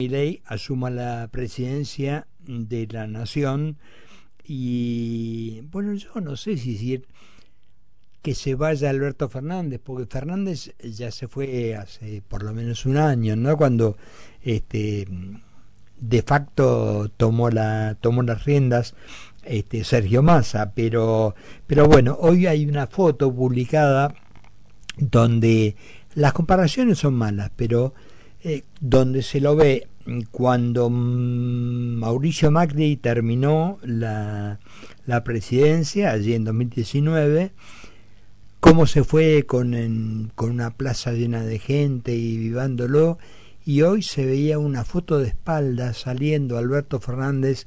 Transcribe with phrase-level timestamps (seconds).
[0.00, 3.78] Milei asuma la presidencia de la nación
[4.44, 7.08] y bueno, yo no sé si decir
[8.22, 12.96] que se vaya Alberto Fernández, porque Fernández ya se fue hace por lo menos un
[12.96, 13.56] año, ¿no?
[13.56, 13.96] Cuando
[14.44, 15.08] este
[15.98, 18.94] de facto tomó la tomó las riendas
[19.42, 21.34] este Sergio Massa, pero
[21.66, 24.14] pero bueno, hoy hay una foto publicada
[24.96, 25.74] donde
[26.14, 27.94] las comparaciones son malas, pero
[28.44, 29.88] eh, donde se lo ve
[30.30, 34.58] cuando Mauricio Macri terminó la,
[35.06, 37.52] la presidencia allí en 2019,
[38.60, 43.18] cómo se fue con, con una plaza llena de gente y vivándolo,
[43.64, 47.66] y hoy se veía una foto de espalda saliendo Alberto Fernández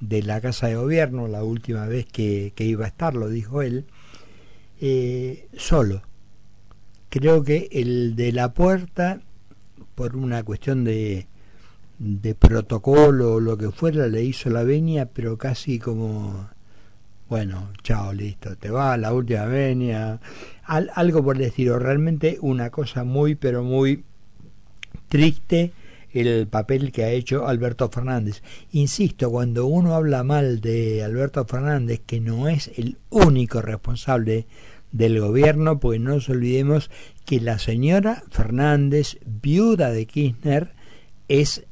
[0.00, 3.62] de la Casa de Gobierno, la última vez que, que iba a estar, lo dijo
[3.62, 3.84] él,
[4.80, 6.02] eh, solo.
[7.10, 9.20] Creo que el de la puerta,
[9.94, 11.26] por una cuestión de,
[11.98, 16.48] de protocolo o lo que fuera, le hizo la venia, pero casi como,
[17.28, 20.20] bueno, chao, listo, te va la última venia,
[20.64, 24.04] Al, algo por el estilo, realmente una cosa muy, pero muy
[25.08, 25.72] triste
[26.12, 28.42] el papel que ha hecho Alberto Fernández.
[28.72, 34.46] Insisto, cuando uno habla mal de Alberto Fernández, que no es el único responsable
[34.94, 36.88] del gobierno, pues no nos olvidemos
[37.26, 40.72] que la señora Fernández, viuda de Kirchner,
[41.26, 41.66] es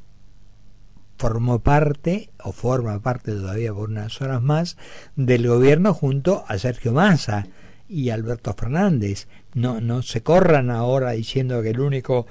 [1.18, 4.76] formó parte o forma parte todavía por unas horas más
[5.14, 7.46] del gobierno junto a Sergio Massa
[7.88, 9.28] y Alberto Fernández.
[9.54, 12.26] No, no se corran ahora diciendo que el único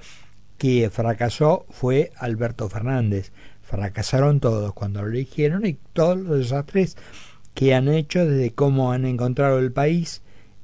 [0.58, 3.31] que fracasó fue Alberto Fernández.
[3.61, 6.98] Fracasaron todos cuando lo eligieron y todos los desastres
[7.53, 10.22] que han hecho desde cómo han encontrado el país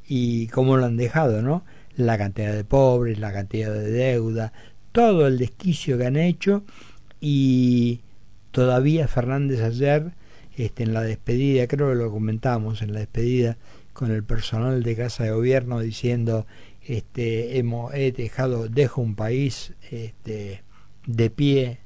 [0.08, 1.64] y cómo lo han dejado, ¿no?
[1.96, 4.54] La cantidad de pobres, la cantidad de deuda,
[4.92, 6.64] todo el desquicio que han hecho.
[7.20, 8.02] Y
[8.52, 10.14] todavía Fernández ayer
[10.56, 13.58] este, en la despedida, creo que lo comentamos en la despedida
[13.94, 16.46] con el personal de Casa de Gobierno diciendo
[16.84, 20.64] este hemos he dejado dejo un país este,
[21.06, 21.80] de pie.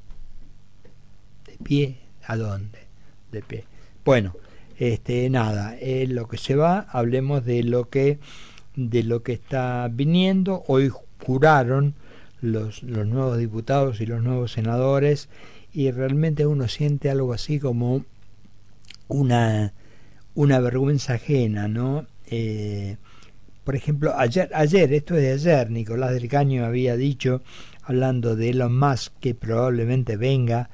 [1.45, 2.79] De pie a dónde
[3.31, 3.63] de pie.
[4.03, 4.35] Bueno
[4.81, 8.19] este nada es lo que se va hablemos de lo que
[8.75, 10.91] de lo que está viniendo hoy
[11.23, 11.93] juraron
[12.41, 15.29] los, los nuevos diputados y los nuevos senadores
[15.73, 18.03] y realmente uno siente algo así como
[19.07, 19.73] una,
[20.33, 22.07] una vergüenza ajena, ¿no?
[22.25, 22.97] Eh,
[23.63, 27.41] por ejemplo, ayer, ayer, esto es de ayer, Nicolás del Caño había dicho,
[27.83, 30.69] hablando de Elon Musk, que probablemente venga,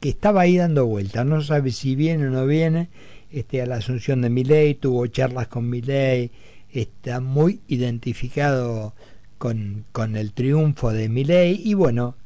[0.00, 2.88] que estaba ahí dando vueltas, no sabe si viene o no viene,
[3.30, 6.30] este, a la asunción de Milei, tuvo charlas con Milei,
[6.70, 8.94] está muy identificado
[9.38, 12.16] con, con el triunfo de Milei, y bueno,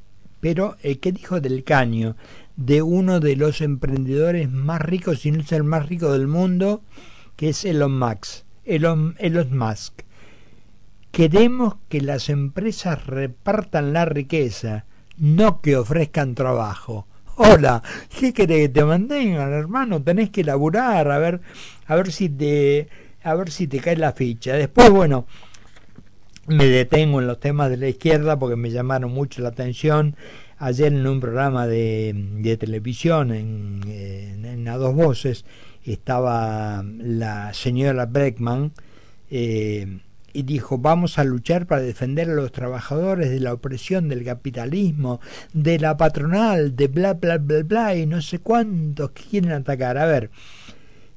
[0.40, 2.16] pero eh, ¿qué dijo del caño?
[2.56, 6.82] De uno de los emprendedores más ricos, si no es el más rico del mundo,
[7.36, 8.44] que es Elon Musk.
[8.64, 10.02] Elon, Elon Musk.
[11.10, 14.84] Queremos que las empresas repartan la riqueza,
[15.16, 17.06] no que ofrezcan trabajo.
[17.40, 17.84] Hola,
[18.18, 20.02] ¿qué querés que te mantengan, hermano?
[20.02, 21.40] Tenés que laburar, a ver,
[21.86, 22.88] a ver si te,
[23.22, 24.54] a ver si te cae la ficha.
[24.54, 25.24] Después, bueno,
[26.48, 30.16] me detengo en los temas de la izquierda porque me llamaron mucho la atención.
[30.58, 35.44] Ayer en un programa de, televisión en, en, en, a dos voces
[35.84, 38.72] estaba la señora Breckman
[39.30, 40.00] eh,
[40.32, 45.20] y dijo vamos a luchar para defender a los trabajadores de la opresión del capitalismo,
[45.52, 49.98] de la patronal, de bla bla bla bla y no sé cuántos que quieren atacar.
[49.98, 50.30] A ver,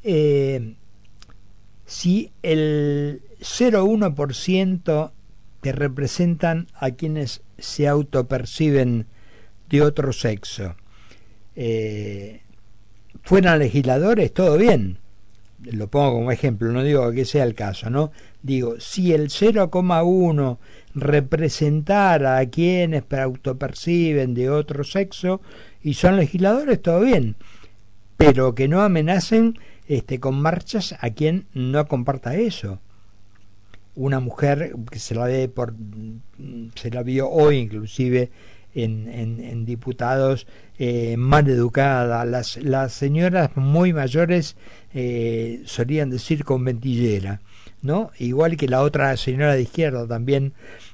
[0.03, 0.75] eh,
[1.85, 5.11] si el 0,1%
[5.61, 9.05] que representan a quienes se autoperciben
[9.69, 10.75] de otro sexo.
[11.55, 12.41] Eh,
[13.23, 14.97] fueran legisladores, todo bien.
[15.63, 18.11] Lo pongo como ejemplo, no digo que sea el caso, ¿no?
[18.43, 20.57] Digo, si el 0,1
[20.95, 25.41] representara a quienes autoperciben de otro sexo
[25.81, 27.35] y son legisladores, todo bien.
[28.17, 29.57] Pero que no amenacen
[29.87, 32.79] este, con marchas a quien no comparta eso
[33.95, 35.73] una mujer que se la ve por
[36.75, 38.31] se la vio hoy inclusive
[38.73, 40.47] en, diputados
[40.79, 42.25] eh, mal educada.
[42.25, 44.55] Las, las señoras muy mayores
[44.93, 47.41] eh, solían decir con ventillera
[47.81, 50.53] no igual que la otra señora de izquierda también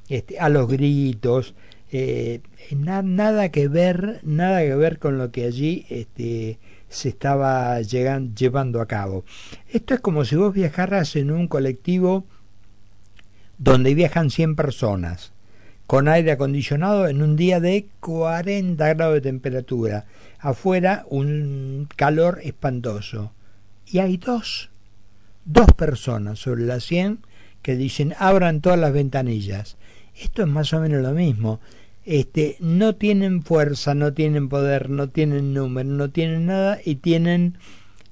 [0.09, 1.53] este, a los gritos
[1.91, 2.41] eh,
[2.71, 6.59] na, nada que ver nada que ver con lo que allí este
[6.89, 9.25] se estaba llegan, llevando a cabo.
[9.69, 12.25] Esto es como si vos viajaras en un colectivo
[13.57, 15.33] donde viajan 100 personas.
[15.87, 20.05] Con aire acondicionado en un día de 40 grados de temperatura.
[20.37, 23.31] Afuera un calor espantoso.
[23.85, 24.69] Y hay dos,
[25.45, 27.19] dos personas sobre las 100
[27.61, 29.77] que dicen abran todas las ventanillas.
[30.15, 31.59] Esto es más o menos lo mismo.
[32.05, 37.57] Este, no tienen fuerza, no tienen poder, no tienen número, no tienen nada y tienen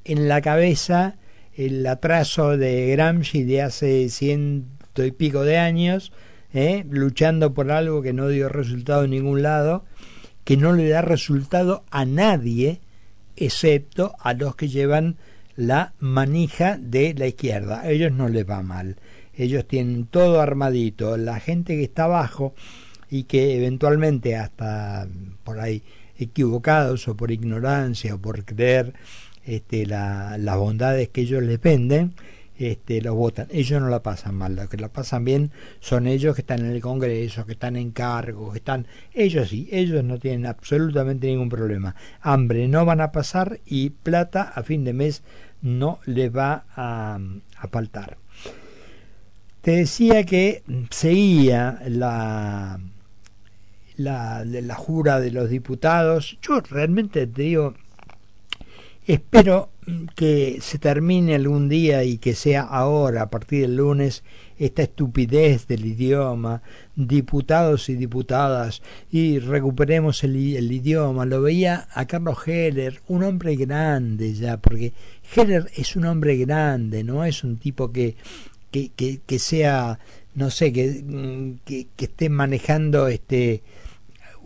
[0.04, 1.16] en la cabeza
[1.56, 6.12] el atraso de Gramsci de hace ciento y pico de años,
[6.56, 6.86] ¿eh?
[6.90, 9.86] luchando por algo que no dio resultado en ningún lado,
[10.44, 12.80] que no le da resultado a nadie,
[13.36, 15.18] excepto a los que llevan
[15.58, 17.82] la manija de la izquierda.
[17.82, 18.96] A ellos no les va mal.
[19.36, 21.18] Ellos tienen todo armadito.
[21.18, 22.56] La gente que está abajo
[23.10, 25.08] y que eventualmente hasta
[25.44, 25.84] por ahí
[26.18, 28.94] equivocados o por ignorancia o por creer
[29.46, 32.14] este, la, las bondades que ellos les venden,
[32.58, 33.48] este, los votan.
[33.52, 36.72] Ellos no la pasan mal, los que la pasan bien son ellos que están en
[36.72, 38.88] el Congreso, que están en cargos, que están...
[39.14, 41.96] Ellos sí, ellos no tienen absolutamente ningún problema.
[42.22, 45.24] Hambre no van a pasar y plata a fin de mes
[45.62, 47.20] no les va a,
[47.58, 48.18] a faltar.
[49.62, 50.62] Te decía que
[50.92, 52.80] seguía la,
[53.98, 56.38] la, la jura de los diputados.
[56.42, 57.74] Yo realmente te digo,
[59.08, 59.70] Espero
[60.16, 64.24] que se termine algún día y que sea ahora, a partir del lunes,
[64.58, 66.64] esta estupidez del idioma,
[66.96, 68.82] diputados y diputadas,
[69.12, 71.26] y recuperemos el, el, idioma.
[71.26, 74.94] Lo veía a Carlos Heller, un hombre grande ya, porque
[75.36, 78.16] Heller es un hombre grande, no es un tipo que,
[78.72, 80.00] que, que, que sea,
[80.34, 83.62] no sé, que, que, que esté manejando este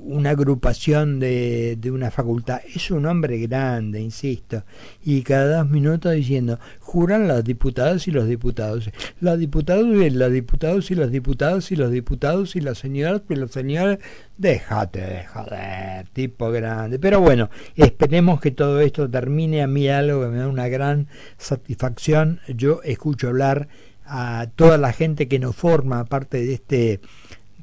[0.02, 2.62] una agrupación de, de, una facultad.
[2.74, 4.64] Es un hombre grande, insisto,
[5.04, 10.32] y cada dos minutos diciendo, juran los diputados y los diputados, los diputados y los
[10.32, 14.00] diputados y los diputados y los diputados y las señoras y los señores,
[14.38, 17.00] déjate de tipo grande.
[17.00, 21.08] Pero bueno, esperemos que todo esto termine a mí algo que me da una gran
[21.38, 22.40] satisfacción.
[22.48, 23.68] Yo escucho hablar
[24.06, 27.00] a toda la gente que nos forma parte de este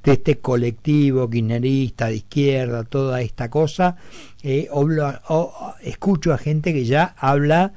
[0.07, 3.97] de este colectivo kirchnerista de izquierda, toda esta cosa,
[4.45, 4.69] eh,
[5.83, 7.75] escucho a gente que ya habla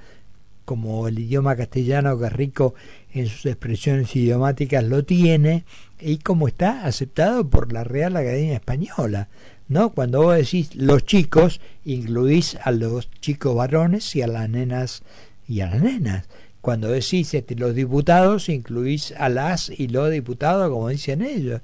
[0.64, 2.76] como el idioma castellano, que rico
[3.12, 5.66] en sus expresiones idiomáticas, lo tiene,
[6.00, 9.28] y como está aceptado por la Real Academia Española.
[9.68, 9.90] ¿no?
[9.90, 15.02] Cuando vos decís los chicos, incluís a los chicos varones y a las nenas
[15.48, 16.30] y a las nenas.
[16.62, 21.62] Cuando decís este, los diputados, incluís a las y los diputados, como dicen ellos.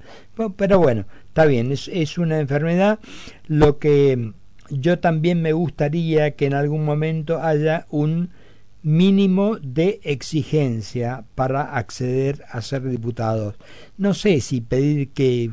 [0.56, 2.98] Pero bueno, está bien, es, es una enfermedad.
[3.46, 4.32] Lo que
[4.70, 8.30] yo también me gustaría que en algún momento haya un
[8.82, 13.56] mínimo de exigencia para acceder a ser diputados.
[13.98, 15.50] No sé si pedir que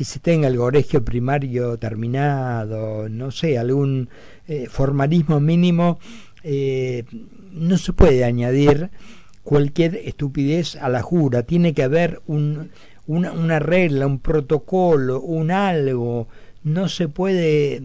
[0.00, 4.08] que se tenga el colegio primario terminado, no sé, algún
[4.48, 5.98] eh, formalismo mínimo
[6.42, 7.04] eh,
[7.52, 8.90] no se puede añadir
[9.42, 12.70] cualquier estupidez a la jura, tiene que haber un,
[13.06, 16.28] una, una regla, un protocolo, un algo,
[16.62, 17.82] no se puede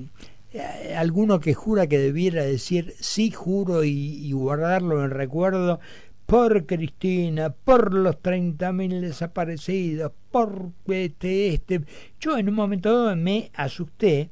[0.56, 5.81] eh, alguno que jura que debiera decir sí juro y, guardarlo en recuerdo
[6.25, 11.81] por Cristina, por los 30.000 desaparecidos, por este, este.
[12.22, 14.30] Yo en un momento me asusté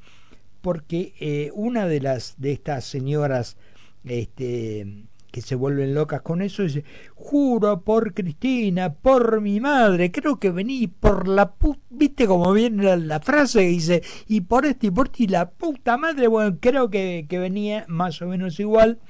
[0.62, 3.58] porque eh, una de las de estas señoras
[4.04, 6.84] este, que se vuelven locas con eso, dice,
[7.14, 12.96] juro por Cristina, por mi madre, creo que vení por la puta, viste como viene
[12.96, 17.26] la, frase dice, y por este y por ti, la puta madre, bueno, creo que,
[17.28, 19.00] que venía más o menos igual.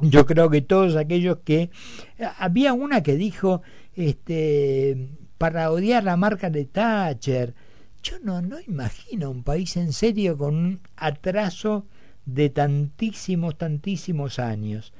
[0.00, 1.70] Yo creo que todos aquellos que...
[2.38, 3.62] Había una que dijo,
[3.94, 5.08] este,
[5.38, 7.54] para odiar la marca de Thatcher.
[8.02, 11.86] Yo no, no imagino un país en serio con un atraso
[12.26, 14.92] de tantísimos, tantísimos años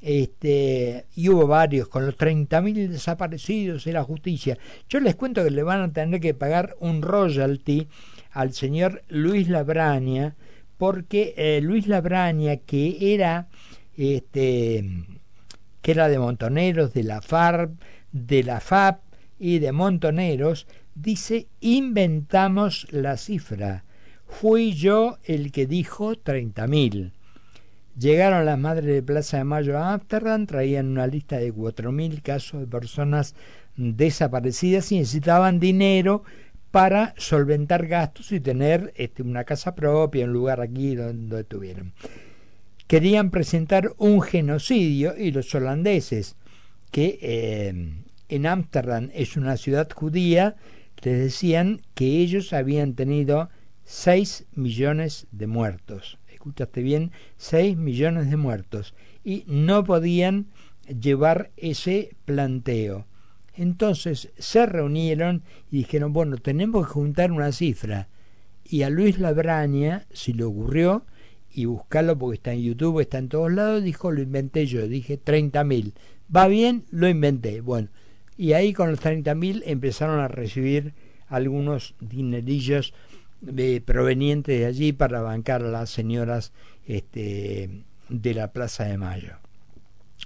[0.00, 4.58] este, y hubo varios, con los 30.000 desaparecidos en la justicia.
[4.88, 7.88] Yo les cuento que le van a tener que pagar un royalty
[8.30, 10.36] al señor Luis Labraña,
[10.76, 13.48] porque eh, Luis Labraña, que era,
[13.96, 14.84] este,
[15.82, 17.80] que era de Montoneros, de la FARP,
[18.12, 19.02] de la FAP
[19.40, 23.84] y de Montoneros, dice, inventamos la cifra.
[24.28, 27.12] Fui yo el que dijo 30.000
[27.98, 32.60] Llegaron las madres de Plaza de Mayo a Ámsterdam, traían una lista de 4.000 casos
[32.60, 33.34] de personas
[33.76, 36.22] desaparecidas y necesitaban dinero
[36.70, 41.92] para solventar gastos y tener este, una casa propia, un lugar aquí donde estuvieran.
[42.86, 46.36] Querían presentar un genocidio y los holandeses,
[46.92, 47.94] que eh,
[48.28, 50.54] en Ámsterdam es una ciudad judía,
[51.02, 53.48] les decían que ellos habían tenido
[53.90, 56.18] 6 millones de muertos.
[56.30, 58.94] Escuchaste bien, 6 millones de muertos.
[59.24, 60.48] Y no podían
[60.86, 63.06] llevar ese planteo.
[63.54, 68.08] Entonces se reunieron y dijeron, bueno, tenemos que juntar una cifra.
[68.62, 71.06] Y a Luis Labraña, si le ocurrió,
[71.50, 75.16] y buscarlo porque está en YouTube, está en todos lados, dijo, lo inventé yo, dije
[75.16, 75.94] 30 mil.
[76.34, 76.84] ¿Va bien?
[76.90, 77.62] Lo inventé.
[77.62, 77.88] Bueno,
[78.36, 80.92] y ahí con los 30 mil empezaron a recibir
[81.26, 82.92] algunos dinerillos
[83.46, 86.52] eh, provenientes de allí para bancar a las señoras
[86.86, 89.36] este, de la Plaza de Mayo.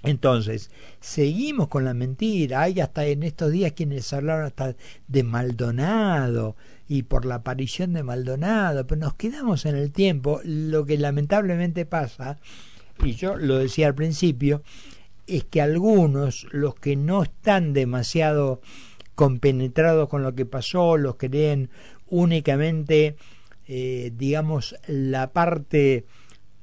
[0.03, 2.63] Entonces, seguimos con la mentira.
[2.63, 4.75] Hay hasta en estos días quienes hablaron hasta
[5.07, 6.55] de Maldonado
[6.89, 10.41] y por la aparición de Maldonado, pero nos quedamos en el tiempo.
[10.43, 12.37] Lo que lamentablemente pasa,
[13.03, 14.61] y yo lo decía al principio,
[15.25, 18.59] es que algunos, los que no están demasiado
[19.15, 21.29] compenetrados con lo que pasó, los que
[22.07, 23.15] únicamente,
[23.67, 26.05] eh, digamos, la parte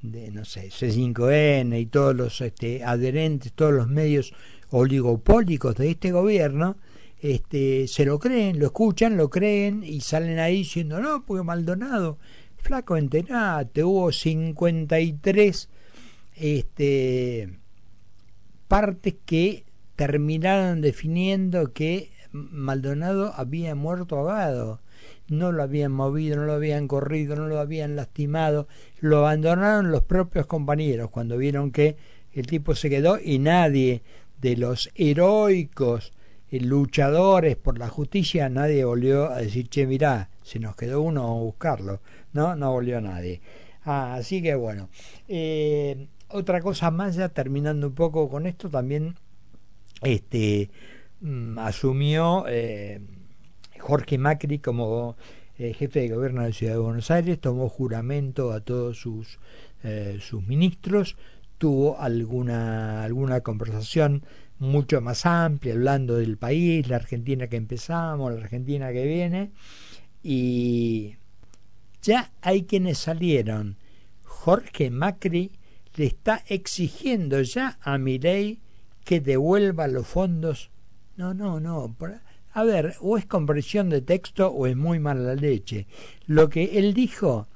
[0.02, 4.32] de, no sé, C5N y todos los este, adherentes, todos los medios
[4.70, 6.76] oligopólicos de este gobierno,
[7.20, 12.18] este, se lo creen, lo escuchan, lo creen y salen ahí diciendo, no, porque Maldonado,
[12.56, 15.68] flaco, enterate, hubo 53
[16.37, 17.59] este,
[18.68, 19.64] partes que
[19.97, 24.80] terminaron definiendo que Maldonado había muerto ahogado
[25.31, 28.67] no lo habían movido, no lo habían corrido, no lo habían lastimado,
[28.99, 31.97] lo abandonaron los propios compañeros cuando vieron que
[32.33, 34.03] el tipo se quedó y nadie
[34.41, 36.13] de los heroicos
[36.51, 41.23] eh, luchadores por la justicia, nadie volvió a decir, che, mirá, se nos quedó uno
[41.23, 42.01] a buscarlo,
[42.33, 43.41] no, no volvió nadie.
[43.85, 44.89] Ah, así que bueno,
[45.29, 49.15] eh, otra cosa más, ya terminando un poco con esto, también
[50.03, 50.71] este
[51.21, 53.01] mm, asumió eh,
[53.81, 55.17] Jorge Macri como
[55.59, 59.39] eh, jefe de gobierno de la Ciudad de Buenos Aires tomó juramento a todos sus,
[59.83, 61.17] eh, sus ministros,
[61.59, 64.25] tuvo alguna, alguna conversación
[64.59, 69.51] mucho más amplia, hablando del país, la Argentina que empezamos, la Argentina que viene,
[70.23, 71.17] y
[72.03, 73.77] ya hay quienes salieron.
[74.23, 75.53] Jorge Macri
[75.97, 78.61] le está exigiendo ya a ley
[79.05, 80.71] que devuelva los fondos.
[81.17, 81.95] No, no, no.
[82.52, 85.87] A ver, o es compresión de texto o es muy mala leche.
[86.26, 87.47] Lo que él dijo,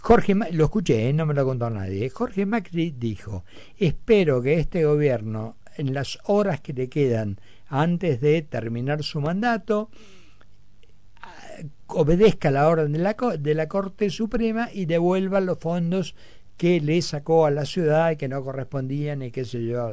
[0.00, 1.12] Jorge, lo escuché, ¿eh?
[1.12, 2.10] no me lo contó nadie.
[2.10, 3.44] Jorge Macri dijo:
[3.78, 7.38] Espero que este gobierno, en las horas que le quedan
[7.68, 9.88] antes de terminar su mandato,
[11.86, 16.14] obedezca la orden de la, de la Corte Suprema y devuelva los fondos
[16.56, 19.92] que le sacó a la ciudad y que no correspondían y qué sé yo.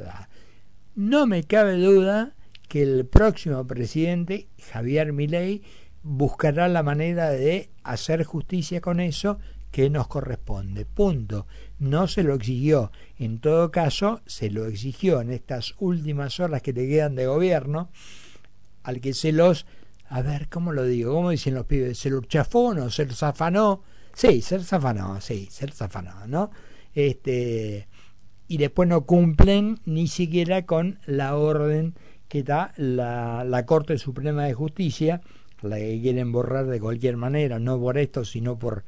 [0.95, 2.33] No me cabe duda
[2.73, 5.61] que el próximo presidente, Javier Milei,
[6.01, 9.37] buscará la manera de hacer justicia con eso
[9.69, 10.83] que nos corresponde.
[10.83, 11.45] Punto.
[11.77, 12.91] No se lo exigió.
[13.19, 17.91] En todo caso, se lo exigió en estas últimas horas que le quedan de gobierno,
[18.81, 19.67] al que se los,
[20.09, 21.13] a ver, ¿cómo lo digo?
[21.13, 21.99] ¿Cómo dicen los pibes?
[21.99, 22.89] ¿Se lo chafó no?
[22.89, 23.83] ¿Se lo zafanó?
[24.15, 26.49] Sí, se lo zafanó, sí, se lo zafanó, ¿no?
[26.95, 27.87] Este,
[28.47, 31.93] y después no cumplen ni siquiera con la orden
[32.33, 35.21] que da la, la Corte Suprema de Justicia,
[35.61, 38.85] la que quieren borrar de cualquier manera, no por esto, sino por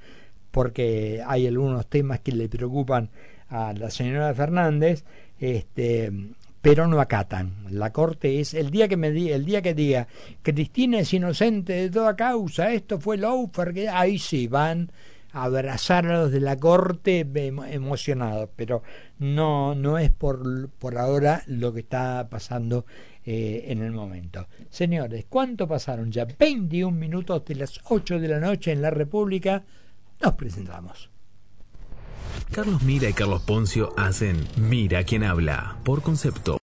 [0.49, 3.11] porque hay algunos temas que le preocupan
[3.49, 5.03] a la señora Fernández,
[5.37, 6.11] este,
[6.59, 7.67] pero no acatan.
[7.69, 10.07] La corte es el día que me el día que diga
[10.41, 14.89] Cristina es inocente de toda causa, esto fue Laufer, que ahí sí van
[15.36, 17.27] abrazar a los de la corte
[17.70, 18.84] emocionados, pero
[19.20, 22.86] no no es por por ahora lo que está pasando
[23.25, 24.48] eh, en el momento.
[24.70, 26.25] Señores, ¿cuánto pasaron ya?
[26.25, 29.63] 21 minutos de las 8 de la noche en la República.
[30.22, 31.10] Nos presentamos.
[32.51, 36.54] Carlos Mira y Carlos Poncio hacen Mira quien habla por concepto.